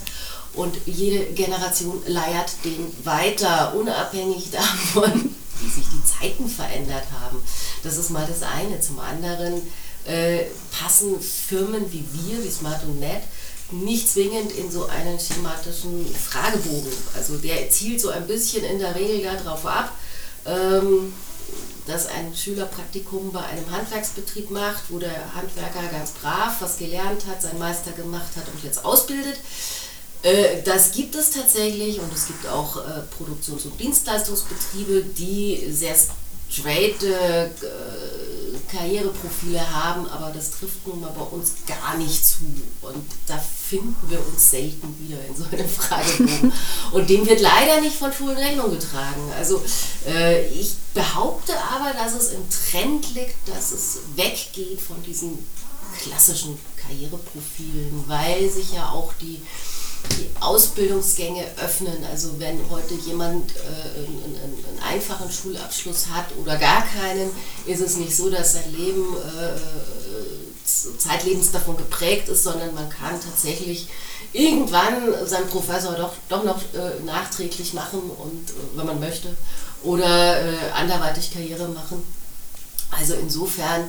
und 0.53 0.75
jede 0.85 1.25
Generation 1.33 2.01
leiert 2.07 2.51
den 2.63 2.93
weiter, 3.03 3.73
unabhängig 3.75 4.49
davon, 4.51 5.35
wie 5.61 5.69
sich 5.69 5.85
die 5.85 6.03
Zeiten 6.05 6.47
verändert 6.47 7.05
haben. 7.19 7.41
Das 7.83 7.97
ist 7.97 8.09
mal 8.09 8.27
das 8.27 8.43
eine. 8.43 8.79
Zum 8.79 8.99
anderen 8.99 9.61
äh, 10.05 10.45
passen 10.71 11.19
Firmen 11.19 11.91
wie 11.91 12.05
wir, 12.13 12.43
wie 12.43 12.51
Smart 12.51 12.83
und 12.83 12.99
Net, 12.99 13.23
nicht 13.71 14.09
zwingend 14.09 14.51
in 14.51 14.69
so 14.69 14.85
einen 14.85 15.19
schematischen 15.19 16.05
Fragebogen. 16.13 16.91
Also 17.15 17.37
der 17.37 17.69
zielt 17.69 18.01
so 18.01 18.09
ein 18.09 18.27
bisschen 18.27 18.63
in 18.63 18.79
der 18.79 18.95
Regel 18.95 19.23
darauf 19.23 19.65
ab, 19.65 19.91
ähm, 20.45 21.13
dass 21.85 22.07
ein 22.07 22.35
Schülerpraktikum 22.35 23.31
bei 23.31 23.43
einem 23.43 23.69
Handwerksbetrieb 23.69 24.51
macht, 24.51 24.83
wo 24.89 24.99
der 24.99 25.33
Handwerker 25.35 25.85
ganz 25.91 26.11
brav 26.11 26.61
was 26.61 26.77
gelernt 26.77 27.25
hat, 27.27 27.41
seinen 27.41 27.59
Meister 27.59 27.91
gemacht 27.91 28.35
hat 28.35 28.47
und 28.53 28.63
jetzt 28.63 28.85
ausbildet. 28.85 29.37
Äh, 30.23 30.61
Das 30.63 30.91
gibt 30.91 31.15
es 31.15 31.31
tatsächlich 31.31 31.99
und 31.99 32.13
es 32.13 32.27
gibt 32.27 32.47
auch 32.47 32.77
äh, 32.77 33.01
Produktions- 33.17 33.65
und 33.65 33.79
Dienstleistungsbetriebe, 33.79 35.03
die 35.17 35.67
sehr 35.69 35.95
straight 36.49 37.03
äh, 37.03 37.49
Karriereprofile 38.71 39.71
haben, 39.71 40.07
aber 40.07 40.31
das 40.33 40.51
trifft 40.51 40.87
nun 40.87 41.01
mal 41.01 41.11
bei 41.11 41.23
uns 41.23 41.53
gar 41.67 41.97
nicht 41.97 42.25
zu. 42.25 42.43
Und 42.81 43.05
da 43.27 43.43
finden 43.69 43.95
wir 44.09 44.19
uns 44.27 44.51
selten 44.51 44.95
wieder 44.99 45.17
in 45.25 45.35
so 45.35 45.43
einem 45.45 45.69
Fragebogen. 45.79 46.51
Und 46.91 47.09
dem 47.09 47.25
wird 47.25 47.41
leider 47.41 47.81
nicht 47.81 47.95
von 47.95 48.11
Schulen 48.11 48.37
Rechnung 48.37 48.71
getragen. 48.71 49.31
Also 49.37 49.63
äh, 50.07 50.47
ich 50.47 50.75
behaupte 50.93 51.53
aber, 51.71 51.93
dass 51.93 52.13
es 52.13 52.33
im 52.33 52.43
Trend 52.49 53.13
liegt, 53.15 53.47
dass 53.47 53.71
es 53.71 53.99
weggeht 54.15 54.81
von 54.81 55.01
diesen 55.03 55.45
klassischen 56.01 56.57
Karriereprofilen, 56.77 58.03
weil 58.07 58.49
sich 58.49 58.73
ja 58.73 58.89
auch 58.89 59.13
die 59.21 59.41
die 60.11 60.29
Ausbildungsgänge 60.41 61.45
öffnen. 61.63 62.03
Also 62.11 62.39
wenn 62.39 62.59
heute 62.69 62.93
jemand 63.05 63.51
äh, 63.51 63.99
einen, 63.99 64.35
einen, 64.35 64.79
einfachen 64.83 65.31
Schulabschluss 65.31 66.07
hat 66.07 66.25
oder 66.41 66.57
gar 66.57 66.85
keinen, 66.85 67.29
ist 67.65 67.81
es 67.81 67.95
nicht 67.97 68.15
so, 68.15 68.29
dass 68.29 68.53
sein 68.53 68.71
Leben 68.75 69.15
äh, 69.15 70.02
zeitlebens 70.97 71.51
davon 71.51 71.77
geprägt 71.77 72.29
ist, 72.29 72.43
sondern 72.43 72.73
man 72.73 72.89
kann 72.89 73.19
tatsächlich 73.19 73.87
irgendwann 74.31 75.25
seinen 75.25 75.47
Professor 75.47 75.93
doch, 75.93 76.13
doch 76.29 76.43
noch 76.43 76.59
äh, 76.73 77.03
nachträglich 77.05 77.73
machen 77.73 77.99
und 77.99 78.49
äh, 78.49 78.77
wenn 78.77 78.85
man 78.85 78.99
möchte 78.99 79.35
oder 79.83 80.41
äh, 80.41 80.71
anderweitig 80.73 81.31
Karriere 81.31 81.67
machen. 81.67 82.03
Also 82.91 83.15
insofern 83.15 83.85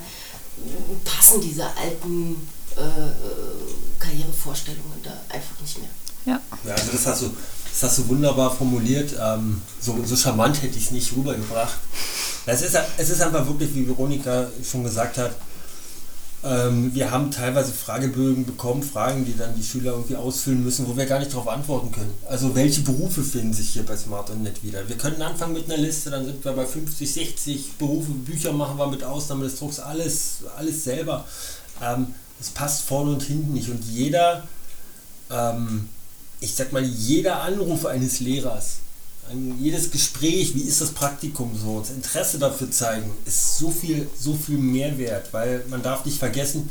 passen 1.05 1.41
diese 1.41 1.65
alten 1.65 2.49
äh, 2.77 4.01
Karrierevorstellungen 4.03 5.03
da 5.03 5.13
einfach 5.29 5.61
nicht 5.61 5.79
mehr. 5.79 5.89
Ja. 6.27 6.41
ja 6.65 6.75
also 6.75 6.93
das 6.93 7.07
hast 7.07 7.23
du, 7.23 7.31
das 7.71 7.83
hast 7.83 7.99
du 7.99 8.09
wunderbar 8.09 8.55
formuliert. 8.55 9.15
Ähm, 9.21 9.61
so, 9.81 9.99
so 10.05 10.17
charmant 10.17 10.63
hätte 10.63 10.79
ich 10.79 10.85
es 10.85 10.91
nicht 10.91 11.13
rübergebracht. 11.17 11.79
Es 12.47 12.63
ist, 12.63 12.77
es 12.99 13.11
ist 13.11 13.23
einfach 13.23 13.47
wirklich, 13.47 13.75
wie 13.75 13.87
Veronika 13.87 14.49
schon 14.69 14.85
gesagt 14.85 15.19
hat, 15.19 15.35
wir 16.47 17.11
haben 17.11 17.31
teilweise 17.31 17.73
Fragebögen 17.73 18.45
bekommen, 18.45 18.83
Fragen, 18.83 19.25
die 19.25 19.35
dann 19.35 19.55
die 19.57 19.63
Schüler 19.63 19.93
irgendwie 19.93 20.17
ausfüllen 20.17 20.63
müssen, 20.63 20.87
wo 20.87 20.95
wir 20.95 21.07
gar 21.07 21.19
nicht 21.19 21.33
darauf 21.33 21.49
antworten 21.49 21.91
können. 21.91 22.13
Also 22.29 22.55
welche 22.55 22.83
Berufe 22.83 23.23
finden 23.23 23.55
sich 23.55 23.71
hier 23.71 23.87
bei 23.87 23.97
Smart 23.97 24.29
und 24.29 24.43
Net 24.43 24.63
wieder? 24.63 24.87
Wir 24.87 24.99
können 24.99 25.23
anfangen 25.23 25.55
mit 25.55 25.65
einer 25.65 25.81
Liste, 25.81 26.11
dann 26.11 26.27
sind 26.27 26.45
wir 26.45 26.53
bei 26.53 26.67
50, 26.67 27.11
60 27.11 27.73
Berufe, 27.79 28.11
Bücher 28.11 28.53
machen 28.53 28.77
wir 28.77 28.87
mit 28.89 29.03
Ausnahme 29.03 29.45
des 29.45 29.59
Drucks, 29.59 29.81
alles, 29.81 30.41
alles 30.59 30.85
selber. 30.85 31.25
Ähm, 31.83 32.09
es 32.39 32.51
passt 32.51 32.83
vorne 32.83 33.13
und 33.13 33.23
hinten 33.23 33.55
nicht. 33.55 33.71
Und 33.71 33.83
jeder, 33.83 34.43
ähm, 35.31 35.89
ich 36.41 36.55
sag 36.55 36.73
mal, 36.73 36.85
jeder 36.85 37.41
Anruf 37.41 37.87
eines 37.87 38.21
Lehrers 38.21 38.81
jedes 39.59 39.91
Gespräch, 39.91 40.55
wie 40.55 40.63
ist 40.63 40.81
das 40.81 40.91
Praktikum 40.91 41.59
so, 41.59 41.81
das 41.81 41.91
Interesse 41.91 42.39
dafür 42.39 42.71
zeigen, 42.71 43.11
ist 43.25 43.59
so 43.59 43.71
viel, 43.71 44.09
so 44.19 44.35
viel 44.35 44.59
Mehrwert, 44.59 45.33
weil 45.33 45.65
man 45.69 45.83
darf 45.83 46.05
nicht 46.05 46.19
vergessen, 46.19 46.71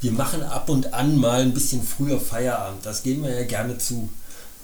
wir 0.00 0.12
machen 0.12 0.42
ab 0.42 0.68
und 0.68 0.92
an 0.92 1.16
mal 1.16 1.40
ein 1.40 1.54
bisschen 1.54 1.82
früher 1.82 2.20
Feierabend, 2.20 2.84
das 2.84 3.02
gehen 3.02 3.22
wir 3.22 3.30
ja 3.30 3.46
gerne 3.46 3.78
zu. 3.78 4.08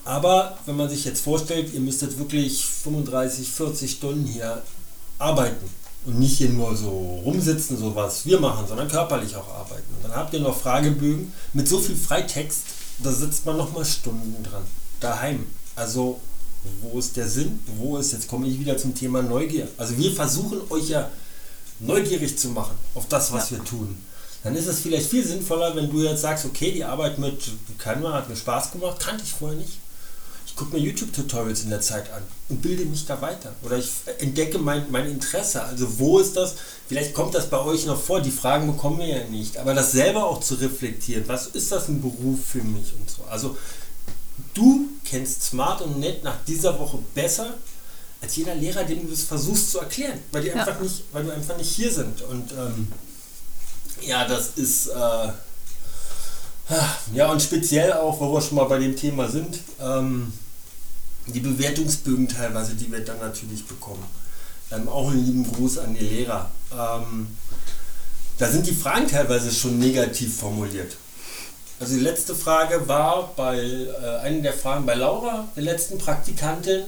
Aber 0.04 0.58
wenn 0.66 0.76
man 0.76 0.90
sich 0.90 1.04
jetzt 1.04 1.22
vorstellt, 1.22 1.72
ihr 1.72 1.80
müsstet 1.80 2.18
wirklich 2.18 2.66
35, 2.66 3.48
40 3.48 3.90
Stunden 3.90 4.26
hier 4.26 4.62
arbeiten 5.18 5.70
und 6.04 6.18
nicht 6.18 6.38
hier 6.38 6.48
nur 6.50 6.76
so 6.76 7.20
rumsitzen, 7.24 7.78
so 7.78 7.94
was 7.94 8.26
wir 8.26 8.40
machen, 8.40 8.66
sondern 8.66 8.88
körperlich 8.88 9.36
auch 9.36 9.48
arbeiten. 9.48 9.94
Und 9.96 10.04
dann 10.04 10.16
habt 10.16 10.34
ihr 10.34 10.40
noch 10.40 10.58
Fragebögen 10.58 11.32
mit 11.52 11.68
so 11.68 11.78
viel 11.78 11.96
Freitext, 11.96 12.62
da 12.98 13.12
sitzt 13.12 13.46
man 13.46 13.56
noch 13.56 13.72
mal 13.72 13.84
Stunden 13.84 14.42
dran, 14.42 14.62
daheim. 15.00 15.46
Also 15.76 16.20
wo 16.80 16.98
ist 16.98 17.16
der 17.16 17.28
Sinn? 17.28 17.58
Wo 17.78 17.96
ist, 17.96 18.12
jetzt 18.12 18.28
komme 18.28 18.46
ich 18.46 18.58
wieder 18.58 18.76
zum 18.76 18.94
Thema 18.94 19.22
Neugier. 19.22 19.68
Also 19.76 19.96
wir 19.98 20.12
versuchen 20.12 20.60
euch 20.70 20.88
ja 20.88 21.10
neugierig 21.80 22.38
zu 22.38 22.48
machen 22.48 22.76
auf 22.94 23.08
das, 23.08 23.32
was 23.32 23.50
ja. 23.50 23.56
wir 23.56 23.64
tun. 23.64 23.96
Dann 24.44 24.56
ist 24.56 24.66
es 24.66 24.80
vielleicht 24.80 25.08
viel 25.08 25.24
sinnvoller, 25.24 25.74
wenn 25.76 25.90
du 25.90 26.02
jetzt 26.02 26.22
sagst, 26.22 26.44
okay, 26.44 26.72
die 26.72 26.84
Arbeit 26.84 27.18
mit 27.18 27.42
Canva 27.78 28.12
hat 28.12 28.28
mir 28.28 28.36
Spaß 28.36 28.72
gemacht, 28.72 28.98
kannte 29.00 29.22
ich 29.24 29.32
vorher 29.32 29.58
nicht. 29.58 29.78
Ich 30.44 30.56
gucke 30.56 30.76
mir 30.76 30.82
YouTube-Tutorials 30.82 31.62
in 31.62 31.70
der 31.70 31.80
Zeit 31.80 32.12
an 32.12 32.22
und 32.48 32.60
bilde 32.60 32.84
mich 32.84 33.06
da 33.06 33.22
weiter. 33.22 33.54
Oder 33.62 33.78
ich 33.78 33.90
entdecke 34.18 34.58
mein, 34.58 34.84
mein 34.90 35.08
Interesse. 35.08 35.62
Also 35.62 35.98
wo 35.98 36.18
ist 36.18 36.36
das? 36.36 36.56
Vielleicht 36.88 37.14
kommt 37.14 37.34
das 37.34 37.48
bei 37.48 37.58
euch 37.58 37.86
noch 37.86 37.98
vor, 37.98 38.20
die 38.20 38.30
Fragen 38.30 38.66
bekommen 38.66 38.98
wir 38.98 39.06
ja 39.06 39.24
nicht. 39.28 39.56
Aber 39.56 39.72
das 39.72 39.92
selber 39.92 40.26
auch 40.26 40.40
zu 40.40 40.56
reflektieren, 40.56 41.24
was 41.26 41.46
ist 41.46 41.72
das 41.72 41.88
ein 41.88 42.02
Beruf 42.02 42.38
für 42.44 42.62
mich 42.62 42.92
und 42.98 43.08
so. 43.08 43.24
Also 43.30 43.56
du 44.54 44.88
kennst 45.04 45.42
Smart 45.42 45.82
und 45.82 45.98
Nett 46.00 46.24
nach 46.24 46.36
dieser 46.46 46.78
Woche 46.78 46.98
besser 47.14 47.54
als 48.20 48.36
jeder 48.36 48.54
Lehrer, 48.54 48.84
dem 48.84 49.06
du 49.06 49.12
es 49.12 49.24
versuchst 49.24 49.72
zu 49.72 49.80
erklären, 49.80 50.18
weil 50.30 50.42
die 50.42 50.48
ja. 50.48 50.54
einfach 50.54 50.80
nicht, 50.80 51.02
weil 51.12 51.24
du 51.24 51.32
einfach 51.32 51.56
nicht 51.56 51.72
hier 51.72 51.92
sind. 51.92 52.22
Und 52.22 52.52
ähm, 52.52 52.88
ja, 54.00 54.26
das 54.26 54.50
ist 54.56 54.86
äh, 54.88 55.32
ja 57.14 57.30
und 57.30 57.42
speziell 57.42 57.92
auch, 57.94 58.20
wo 58.20 58.32
wir 58.32 58.40
schon 58.40 58.56
mal 58.56 58.64
bei 58.64 58.78
dem 58.78 58.96
Thema 58.96 59.28
sind, 59.28 59.58
ähm, 59.80 60.32
die 61.26 61.40
Bewertungsbögen 61.40 62.28
teilweise, 62.28 62.74
die 62.74 62.90
wir 62.90 63.04
dann 63.04 63.18
natürlich 63.18 63.66
bekommen. 63.66 64.04
Ähm, 64.70 64.88
auch 64.88 65.10
einen 65.10 65.24
lieben 65.24 65.52
Gruß 65.52 65.78
an 65.78 65.94
die 65.94 66.04
Lehrer. 66.04 66.50
Ähm, 66.72 67.26
da 68.38 68.50
sind 68.50 68.66
die 68.66 68.74
Fragen 68.74 69.06
teilweise 69.08 69.52
schon 69.52 69.78
negativ 69.78 70.36
formuliert. 70.38 70.96
Also 71.82 71.96
die 71.96 72.00
letzte 72.02 72.36
Frage 72.36 72.86
war 72.86 73.32
bei 73.34 73.58
äh, 73.58 74.18
einer 74.20 74.40
der 74.40 74.52
Fragen 74.52 74.86
bei 74.86 74.94
Laura, 74.94 75.48
der 75.56 75.64
letzten 75.64 75.98
Praktikantin, 75.98 76.84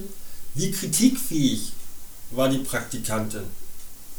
wie 0.53 0.71
kritikfähig 0.71 1.73
war 2.31 2.47
die 2.47 2.59
Praktikantin? 2.59 3.43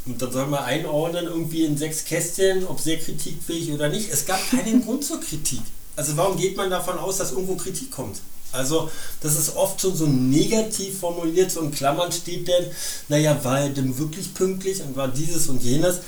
Und 0.04 0.20
dann 0.20 0.30
soll 0.30 0.46
man 0.48 0.64
einordnen, 0.64 1.24
irgendwie 1.24 1.64
in 1.64 1.78
sechs 1.78 2.04
Kästchen, 2.04 2.66
ob 2.66 2.78
sehr 2.78 2.98
kritikfähig 2.98 3.72
oder 3.72 3.88
nicht. 3.88 4.12
Es 4.12 4.26
gab 4.26 4.38
keinen 4.50 4.82
Grund 4.84 5.02
zur 5.02 5.18
Kritik. 5.18 5.62
Also 5.96 6.14
warum 6.18 6.36
geht 6.36 6.58
man 6.58 6.68
davon 6.68 6.98
aus, 6.98 7.16
dass 7.16 7.32
irgendwo 7.32 7.54
Kritik 7.54 7.90
kommt? 7.90 8.20
Also 8.52 8.90
das 9.22 9.38
ist 9.38 9.56
oft 9.56 9.80
schon 9.80 9.96
so 9.96 10.06
negativ 10.06 11.00
formuliert, 11.00 11.50
so 11.50 11.62
in 11.62 11.70
Klammern 11.70 12.12
steht 12.12 12.48
denn, 12.48 12.66
naja, 13.08 13.42
war 13.42 13.60
er 13.60 13.70
denn 13.70 13.96
wirklich 13.96 14.34
pünktlich 14.34 14.82
und 14.82 14.94
war 14.94 15.08
dieses 15.08 15.48
und 15.48 15.62
jenes. 15.62 16.00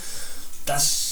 Das 0.67 1.08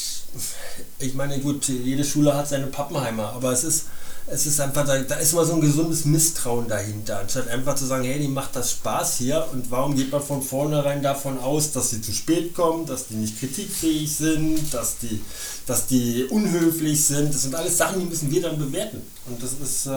ich 0.99 1.15
meine, 1.15 1.39
gut, 1.41 1.69
jede 1.69 2.05
Schule 2.05 2.35
hat 2.35 2.49
seine 2.49 2.67
Pappenheimer, 2.67 3.33
aber 3.33 3.53
es 3.53 3.65
ist, 3.65 3.85
es 4.29 4.47
ist 4.47 4.61
einfach, 4.61 4.85
da, 4.85 4.99
da 4.99 5.15
ist 5.17 5.33
immer 5.33 5.45
so 5.45 5.55
ein 5.55 5.61
gesundes 5.61 6.05
Misstrauen 6.05 6.67
dahinter, 6.67 7.21
anstatt 7.21 7.49
einfach 7.49 7.77
zu 7.77 7.87
sagen, 7.87 8.05
hey, 8.05 8.19
die 8.19 8.29
macht 8.29 8.57
das 8.57 8.73
Spaß 8.73 9.19
hier 9.19 9.47
und 9.53 9.71
warum 9.71 9.95
geht 9.95 10.11
man 10.11 10.23
von 10.23 10.43
vornherein 10.43 11.03
davon 11.03 11.39
aus, 11.39 11.71
dass 11.73 11.91
sie 11.91 12.03
zu 12.03 12.13
spät 12.13 12.55
kommen, 12.55 12.87
dass 12.87 13.07
die 13.07 13.15
nicht 13.15 13.39
kritikfähig 13.39 14.13
sind, 14.13 14.75
dass 14.75 14.99
die, 14.99 15.23
dass 15.67 15.87
die 15.87 16.25
unhöflich 16.25 17.05
sind. 17.05 17.33
Das 17.33 17.43
sind 17.43 17.55
alles 17.55 17.79
Sachen, 17.79 18.01
die 18.01 18.07
müssen 18.07 18.31
wir 18.31 18.43
dann 18.43 18.59
bewerten. 18.59 19.03
Und 19.27 19.41
das 19.41 19.53
ist, 19.53 19.87
äh, 19.87 19.91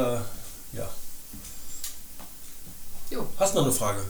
ja. 0.74 0.89
Jo. 3.10 3.25
Hast 3.38 3.53
du 3.53 3.60
noch 3.60 3.65
eine 3.65 3.74
Frage? 3.74 4.03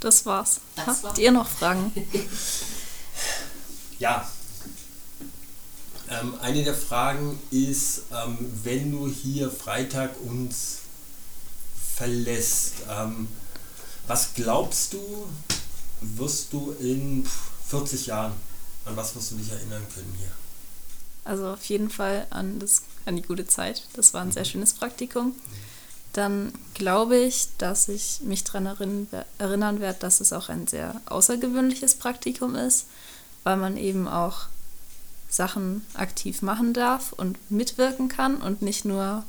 Das 0.00 0.26
war's. 0.26 0.58
Das 0.74 0.86
Habt 0.86 1.02
war. 1.04 1.18
ihr 1.18 1.30
noch 1.30 1.48
Fragen? 1.48 1.92
ja, 4.00 4.28
ähm, 6.20 6.34
eine 6.40 6.62
der 6.62 6.74
Fragen 6.74 7.38
ist, 7.50 8.02
ähm, 8.12 8.38
wenn 8.62 8.90
du 8.90 9.08
hier 9.08 9.50
Freitag 9.50 10.10
uns 10.20 10.80
verlässt, 11.96 12.74
ähm, 12.90 13.28
was 14.06 14.34
glaubst 14.34 14.94
du, 14.94 15.28
wirst 16.00 16.52
du 16.52 16.72
in 16.80 17.26
40 17.68 18.06
Jahren, 18.06 18.32
an 18.84 18.96
was 18.96 19.14
wirst 19.14 19.30
du 19.30 19.36
dich 19.36 19.50
erinnern 19.50 19.82
können 19.94 20.14
hier? 20.18 20.32
Also 21.24 21.48
auf 21.48 21.64
jeden 21.64 21.88
Fall 21.88 22.26
an, 22.30 22.58
das, 22.58 22.82
an 23.06 23.16
die 23.16 23.22
gute 23.22 23.46
Zeit. 23.46 23.84
Das 23.94 24.12
war 24.12 24.22
ein 24.22 24.28
mhm. 24.28 24.32
sehr 24.32 24.44
schönes 24.44 24.74
Praktikum. 24.74 25.34
Dann 26.12 26.52
glaube 26.74 27.16
ich, 27.16 27.48
dass 27.56 27.88
ich 27.88 28.20
mich 28.22 28.44
daran 28.44 29.08
erinnern 29.38 29.80
werde, 29.80 29.98
dass 30.00 30.20
es 30.20 30.32
auch 30.32 30.48
ein 30.48 30.66
sehr 30.66 31.00
außergewöhnliches 31.06 31.94
Praktikum 31.94 32.54
ist, 32.54 32.86
weil 33.44 33.56
man 33.56 33.76
eben 33.76 34.08
auch 34.08 34.48
Sachen 35.32 35.84
aktiv 35.94 36.42
machen 36.42 36.74
darf 36.74 37.12
und 37.12 37.38
mitwirken 37.50 38.08
kann 38.08 38.36
und 38.36 38.60
nicht 38.60 38.84
nur 38.84 39.24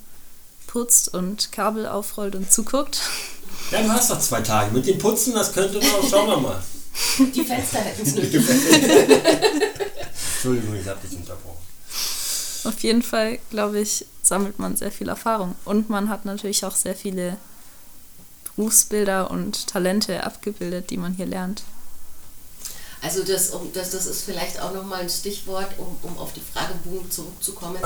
putzt 0.67 1.13
und 1.13 1.51
Kabel 1.51 1.87
aufrollt 1.87 2.35
und 2.35 2.51
zuguckt. 2.51 3.01
Ja, 3.71 3.81
du 3.81 3.89
hast 3.89 4.11
doch 4.11 4.19
zwei 4.19 4.41
Tage. 4.41 4.71
Mit 4.71 4.85
dem 4.85 4.97
Putzen, 4.97 5.33
das 5.33 5.53
könnte 5.53 5.77
noch, 5.77 6.09
schauen 6.09 6.27
wir 6.27 6.37
mal. 6.37 6.63
Die 7.33 7.43
Fenster 7.43 7.79
hätten 7.79 8.01
es 8.01 8.15
nötig. 8.15 8.43
Entschuldigung, 10.35 10.75
ich 10.75 10.87
habe 10.87 10.99
dich 11.07 11.17
unterbrochen. 11.17 11.57
Auf 12.65 12.79
jeden 12.81 13.01
Fall, 13.01 13.39
glaube 13.49 13.79
ich, 13.79 14.05
sammelt 14.21 14.59
man 14.59 14.75
sehr 14.75 14.91
viel 14.91 15.09
Erfahrung. 15.09 15.55
Und 15.63 15.89
man 15.89 16.09
hat 16.09 16.25
natürlich 16.25 16.65
auch 16.65 16.75
sehr 16.75 16.95
viele 16.95 17.37
Berufsbilder 18.55 19.31
und 19.31 19.67
Talente 19.67 20.23
abgebildet, 20.23 20.89
die 20.89 20.97
man 20.97 21.13
hier 21.13 21.25
lernt. 21.25 21.63
Also 23.03 23.23
das, 23.23 23.49
um, 23.49 23.71
das, 23.73 23.89
das 23.89 24.05
ist 24.05 24.23
vielleicht 24.23 24.61
auch 24.61 24.73
nochmal 24.73 25.01
ein 25.01 25.09
Stichwort, 25.09 25.67
um, 25.77 25.97
um 26.03 26.17
auf 26.17 26.31
die 26.31 26.39
Fragebogen 26.39 27.11
zurückzukommen. 27.11 27.81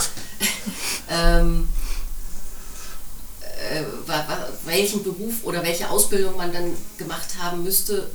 ähm, 1.09 1.67
äh, 3.71 3.83
welchen 4.65 5.03
Beruf 5.03 5.43
oder 5.43 5.63
welche 5.63 5.89
Ausbildung 5.89 6.37
man 6.37 6.53
dann 6.53 6.77
gemacht 6.99 7.29
haben 7.39 7.63
müsste, 7.63 8.07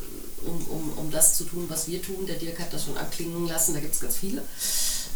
um, 0.47 0.65
um, 0.67 0.93
um 0.97 1.11
das 1.11 1.37
zu 1.37 1.45
tun, 1.45 1.67
was 1.69 1.89
wir 1.89 2.01
tun. 2.01 2.25
Der 2.27 2.37
Dirk 2.37 2.61
hat 2.61 2.73
das 2.73 2.85
schon 2.85 2.97
anklingen 2.97 3.49
lassen, 3.49 3.75
da 3.75 3.81
gibt 3.81 3.95
es 3.95 4.01
ganz 4.01 4.17
viele. 4.17 4.43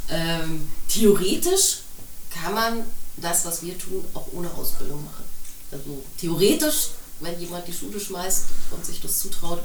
Ähm, 0.08 0.68
theoretisch 0.88 1.82
kann 2.30 2.52
man 2.52 2.84
das, 3.16 3.44
was 3.44 3.62
wir 3.62 3.78
tun, 3.78 4.04
auch 4.12 4.26
ohne 4.32 4.52
Ausbildung 4.54 5.04
machen. 5.04 5.24
Also 5.70 6.02
theoretisch, 6.20 6.88
wenn 7.20 7.38
jemand 7.40 7.68
die 7.68 7.72
Schule 7.72 8.00
schmeißt 8.00 8.44
und 8.72 8.84
sich 8.84 9.00
das 9.00 9.20
zutraut, 9.20 9.60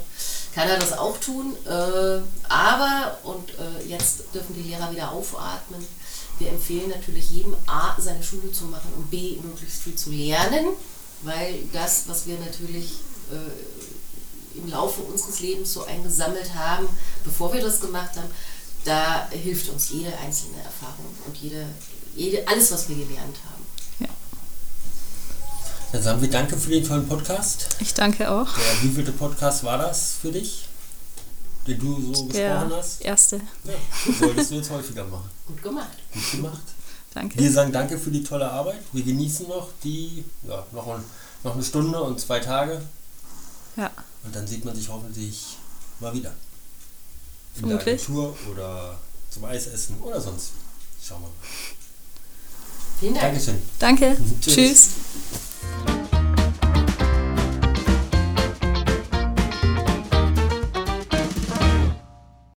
kann 0.54 0.68
er 0.68 0.78
das 0.78 0.92
auch 0.92 1.18
tun. 1.18 1.56
Äh, 1.66 2.20
aber, 2.48 3.18
und 3.24 3.50
äh, 3.50 3.86
jetzt 3.88 4.24
dürfen 4.34 4.54
die 4.54 4.68
Lehrer 4.68 4.90
wieder 4.90 5.12
aufatmen, 5.12 5.84
wir 6.38 6.48
empfehlen 6.48 6.90
natürlich 6.90 7.30
jedem 7.30 7.54
A, 7.66 7.94
seine 8.00 8.22
Schule 8.22 8.50
zu 8.52 8.64
machen 8.64 8.92
und 8.96 9.10
B, 9.10 9.38
möglichst 9.42 9.82
viel 9.82 9.94
zu 9.94 10.10
lernen. 10.10 10.66
weil 11.22 11.60
das, 11.72 12.04
was 12.08 12.26
wir 12.26 12.36
natürlich 12.38 12.94
äh, 13.30 14.58
im 14.58 14.68
Laufe 14.68 15.02
unseres 15.02 15.40
Lebens 15.40 15.72
so 15.72 15.84
eingesammelt 15.84 16.52
haben, 16.54 16.88
bevor 17.24 17.52
wir 17.52 17.62
das 17.62 17.80
gemacht 17.80 18.16
haben, 18.16 18.28
da 18.84 19.28
hilft 19.30 19.68
uns 19.68 19.90
jede 19.90 20.16
einzelne 20.18 20.58
Erfahrung 20.58 21.06
und 21.26 21.36
jede, 21.36 21.66
jede, 22.16 22.46
alles, 22.48 22.72
was 22.72 22.88
wir 22.88 22.96
gelernt 22.96 23.36
haben. 23.48 23.61
Dann 25.92 26.02
sagen 26.02 26.22
wir 26.22 26.30
danke 26.30 26.56
für 26.56 26.70
den 26.70 26.86
tollen 26.86 27.06
Podcast. 27.06 27.68
Ich 27.80 27.92
danke 27.92 28.30
auch. 28.30 28.48
Der 28.56 28.82
wievielte 28.82 29.12
Podcast 29.12 29.62
war 29.64 29.76
das 29.78 30.14
für 30.20 30.32
dich, 30.32 30.66
den 31.66 31.78
du 31.78 32.00
so 32.14 32.24
gesprochen 32.26 32.32
Der 32.32 32.70
hast? 32.70 33.02
erste. 33.02 33.40
Ja, 33.64 33.74
solltest 34.18 34.50
du 34.50 34.54
jetzt 34.56 34.70
häufiger 34.70 35.04
machen. 35.04 35.28
Gut 35.46 35.62
gemacht. 35.62 35.88
Gut 36.14 36.30
gemacht. 36.32 36.62
Danke. 37.12 37.38
Wir 37.38 37.52
sagen 37.52 37.72
danke 37.72 37.98
für 37.98 38.10
die 38.10 38.24
tolle 38.24 38.50
Arbeit. 38.50 38.80
Wir 38.92 39.02
genießen 39.02 39.46
noch 39.48 39.68
die, 39.84 40.24
ja, 40.48 40.64
noch, 40.72 40.86
ein, 40.88 41.04
noch 41.44 41.54
eine 41.54 41.62
Stunde 41.62 42.00
und 42.02 42.18
zwei 42.18 42.40
Tage. 42.40 42.80
Ja, 43.76 43.90
Und 44.24 44.34
dann 44.34 44.46
sieht 44.46 44.64
man 44.64 44.74
sich 44.74 44.88
hoffentlich 44.88 45.58
mal 46.00 46.14
wieder. 46.14 46.32
In 47.56 47.60
Vermutlich. 47.60 47.84
der 47.84 48.14
Agentur 48.14 48.36
oder 48.50 48.98
zum 49.28 49.44
Eisessen 49.44 50.00
oder 50.00 50.18
sonst. 50.18 50.52
wie. 50.54 51.06
Schauen 51.06 51.20
wir 51.20 51.28
mal. 51.28 51.34
Vielen 52.98 53.14
Dank. 53.14 53.26
Dankeschön. 53.26 53.62
danke. 53.78 54.16
Tschüss. 54.40 54.54
Tschüss. 54.54 54.88
Yes. 55.62 56.01